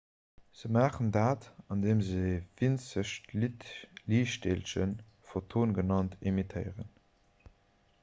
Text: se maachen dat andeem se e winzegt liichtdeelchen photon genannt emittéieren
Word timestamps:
se 0.59 0.67
maachen 0.75 1.09
dat 1.17 1.41
andeem 1.73 1.99
se 2.09 2.21
e 2.33 2.39
winzegt 2.57 3.29
liichtdeelchen 4.09 4.91
photon 5.29 5.71
genannt 5.81 6.19
emittéieren 6.31 6.89